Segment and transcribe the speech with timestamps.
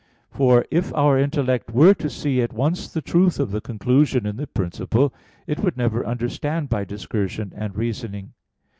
[0.31, 4.35] For if our intellect were to see at once the truth of the conclusion in
[4.35, 5.13] the principle,
[5.45, 8.33] it would never understand by discursion and reasoning.